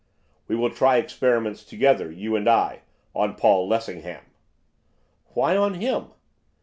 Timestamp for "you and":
2.11-2.49